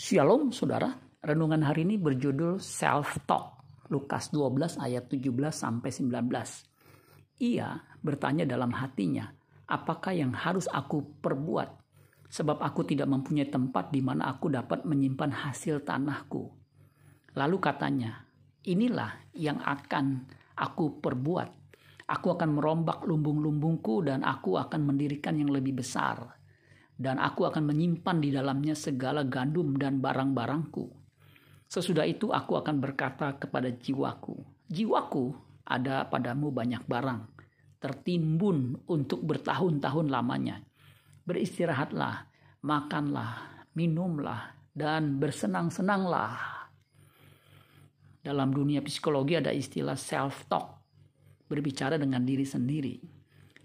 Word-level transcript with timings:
Shalom 0.00 0.48
saudara, 0.48 0.96
renungan 1.20 1.60
hari 1.60 1.84
ini 1.84 2.00
berjudul 2.00 2.56
Self-Talk, 2.56 3.60
Lukas 3.92 4.32
12 4.32 4.80
ayat 4.80 5.12
17 5.12 5.28
sampai 5.52 5.92
19. 5.92 7.44
Ia 7.44 7.68
bertanya 8.00 8.48
dalam 8.48 8.72
hatinya, 8.72 9.28
apakah 9.68 10.16
yang 10.16 10.32
harus 10.32 10.64
aku 10.72 11.20
perbuat? 11.20 11.68
Sebab 12.32 12.64
aku 12.64 12.88
tidak 12.88 13.12
mempunyai 13.12 13.52
tempat 13.52 13.92
di 13.92 14.00
mana 14.00 14.32
aku 14.32 14.48
dapat 14.48 14.88
menyimpan 14.88 15.36
hasil 15.36 15.84
tanahku. 15.84 16.48
Lalu 17.36 17.60
katanya, 17.60 18.24
inilah 18.64 19.28
yang 19.36 19.60
akan 19.60 20.24
aku 20.56 20.96
perbuat. 21.04 21.76
Aku 22.08 22.40
akan 22.40 22.56
merombak 22.56 23.04
lumbung-lumbungku 23.04 24.08
dan 24.08 24.24
aku 24.24 24.56
akan 24.56 24.80
mendirikan 24.80 25.36
yang 25.36 25.52
lebih 25.52 25.76
besar 25.84 26.39
dan 27.00 27.16
aku 27.16 27.48
akan 27.48 27.64
menyimpan 27.64 28.16
di 28.20 28.28
dalamnya 28.28 28.76
segala 28.76 29.24
gandum 29.24 29.72
dan 29.80 30.04
barang-barangku. 30.04 30.84
Sesudah 31.64 32.04
itu 32.04 32.28
aku 32.28 32.60
akan 32.60 32.76
berkata 32.76 33.40
kepada 33.40 33.72
jiwaku, 33.72 34.36
jiwaku 34.68 35.32
ada 35.64 36.04
padamu 36.04 36.52
banyak 36.52 36.84
barang, 36.84 37.24
tertimbun 37.80 38.84
untuk 38.84 39.24
bertahun-tahun 39.24 40.12
lamanya. 40.12 40.60
Beristirahatlah, 41.24 42.28
makanlah, 42.68 43.64
minumlah, 43.72 44.52
dan 44.76 45.16
bersenang-senanglah. 45.16 46.68
Dalam 48.20 48.52
dunia 48.52 48.84
psikologi 48.84 49.40
ada 49.40 49.48
istilah 49.48 49.96
self-talk, 49.96 50.76
berbicara 51.48 51.96
dengan 51.96 52.20
diri 52.28 52.44
sendiri. 52.44 53.00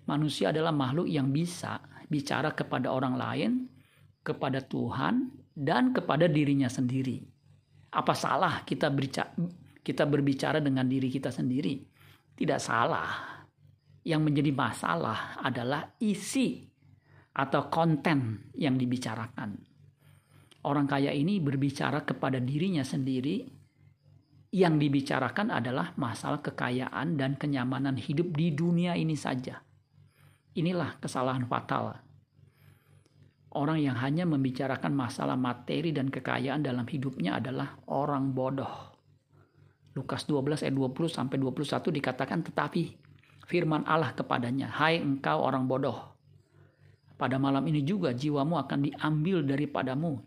Manusia 0.08 0.56
adalah 0.56 0.72
makhluk 0.72 1.10
yang 1.10 1.34
bisa 1.34 1.95
bicara 2.16 2.56
kepada 2.56 2.96
orang 2.96 3.20
lain, 3.20 3.52
kepada 4.24 4.64
Tuhan, 4.64 5.36
dan 5.52 5.92
kepada 5.92 6.32
dirinya 6.32 6.72
sendiri. 6.72 7.20
Apa 7.92 8.16
salah 8.16 8.64
kita 8.64 8.88
berbicara, 8.88 9.36
kita 9.84 10.08
berbicara 10.08 10.64
dengan 10.64 10.88
diri 10.88 11.12
kita 11.12 11.28
sendiri? 11.28 11.84
Tidak 12.36 12.60
salah. 12.60 13.36
Yang 14.06 14.22
menjadi 14.22 14.52
masalah 14.56 15.42
adalah 15.44 15.98
isi 16.00 16.64
atau 17.36 17.68
konten 17.68 18.52
yang 18.56 18.80
dibicarakan. 18.80 19.60
Orang 20.66 20.88
kaya 20.88 21.12
ini 21.12 21.44
berbicara 21.44 22.08
kepada 22.08 22.40
dirinya 22.40 22.82
sendiri. 22.82 23.44
Yang 24.56 24.88
dibicarakan 24.88 25.52
adalah 25.52 25.92
masalah 26.00 26.40
kekayaan 26.40 27.20
dan 27.20 27.36
kenyamanan 27.36 28.00
hidup 28.00 28.32
di 28.32 28.56
dunia 28.56 28.96
ini 28.96 29.18
saja. 29.20 29.60
Inilah 30.56 30.96
kesalahan 31.04 31.44
fatal. 31.44 32.00
Orang 33.52 33.76
yang 33.76 34.00
hanya 34.00 34.24
membicarakan 34.24 34.96
masalah 34.96 35.36
materi 35.36 35.92
dan 35.92 36.08
kekayaan 36.08 36.64
dalam 36.64 36.88
hidupnya 36.88 37.44
adalah 37.44 37.76
orang 37.92 38.32
bodoh. 38.32 38.96
Lukas 40.00 40.24
12 40.24 40.64
ayat 40.64 40.72
20 40.72 41.12
sampai 41.12 41.44
21 41.44 41.92
dikatakan 41.92 42.40
tetapi 42.48 42.96
firman 43.52 43.84
Allah 43.84 44.16
kepadanya, 44.16 44.72
"Hai 44.72 45.04
engkau 45.04 45.44
orang 45.44 45.68
bodoh, 45.68 46.16
pada 47.20 47.36
malam 47.36 47.68
ini 47.68 47.84
juga 47.84 48.16
jiwamu 48.16 48.56
akan 48.56 48.80
diambil 48.80 49.44
daripadamu 49.44 50.24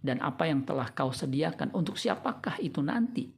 dan 0.00 0.24
apa 0.24 0.48
yang 0.48 0.64
telah 0.64 0.88
kau 0.96 1.12
sediakan 1.12 1.76
untuk 1.76 2.00
siapakah 2.00 2.56
itu 2.64 2.80
nanti?" 2.80 3.28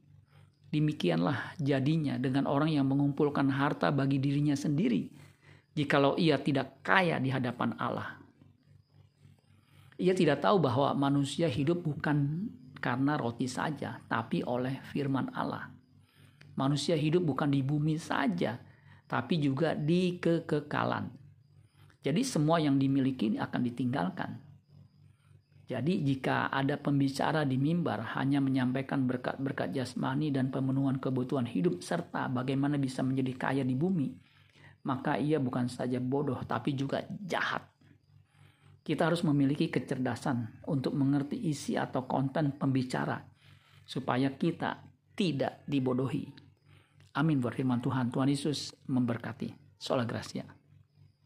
Demikianlah 0.71 1.59
jadinya 1.59 2.15
dengan 2.15 2.47
orang 2.47 2.71
yang 2.71 2.87
mengumpulkan 2.87 3.51
harta 3.51 3.91
bagi 3.91 4.23
dirinya 4.23 4.55
sendiri 4.55 5.30
jikalau 5.75 6.19
ia 6.19 6.39
tidak 6.41 6.83
kaya 6.83 7.17
di 7.19 7.31
hadapan 7.31 7.75
Allah. 7.79 8.19
Ia 10.01 10.17
tidak 10.17 10.41
tahu 10.41 10.57
bahwa 10.57 10.97
manusia 10.97 11.45
hidup 11.45 11.85
bukan 11.85 12.49
karena 12.81 13.13
roti 13.15 13.45
saja, 13.45 14.01
tapi 14.09 14.41
oleh 14.41 14.81
firman 14.89 15.29
Allah. 15.37 15.69
Manusia 16.57 16.97
hidup 16.97 17.21
bukan 17.21 17.53
di 17.53 17.61
bumi 17.61 18.01
saja, 18.01 18.57
tapi 19.05 19.37
juga 19.37 19.77
di 19.77 20.17
kekekalan. 20.17 21.13
Jadi 22.01 22.21
semua 22.25 22.57
yang 22.57 22.81
dimiliki 22.81 23.37
akan 23.37 23.61
ditinggalkan. 23.61 24.31
Jadi 25.69 26.03
jika 26.03 26.51
ada 26.51 26.75
pembicara 26.75 27.47
di 27.47 27.55
mimbar 27.55 28.17
hanya 28.19 28.43
menyampaikan 28.43 29.07
berkat-berkat 29.07 29.71
jasmani 29.71 30.27
dan 30.27 30.51
pemenuhan 30.51 30.99
kebutuhan 30.99 31.47
hidup 31.47 31.79
serta 31.79 32.27
bagaimana 32.27 32.75
bisa 32.75 32.99
menjadi 33.05 33.31
kaya 33.37 33.63
di 33.63 33.77
bumi, 33.77 34.11
maka 34.87 35.17
ia 35.17 35.37
bukan 35.37 35.69
saja 35.69 36.01
bodoh 36.01 36.41
tapi 36.45 36.73
juga 36.73 37.05
jahat. 37.25 37.65
Kita 38.81 39.07
harus 39.07 39.21
memiliki 39.21 39.69
kecerdasan 39.69 40.65
untuk 40.65 40.97
mengerti 40.97 41.37
isi 41.37 41.77
atau 41.77 42.09
konten 42.09 42.57
pembicara 42.57 43.21
supaya 43.85 44.33
kita 44.33 44.81
tidak 45.13 45.61
dibodohi. 45.69 46.25
Amin 47.13 47.43
buat 47.43 47.53
firman 47.53 47.83
Tuhan. 47.83 48.09
Tuhan 48.09 48.31
Yesus 48.31 48.73
memberkati. 48.87 49.77
Sola 49.77 50.07
Gracia. 50.07 50.60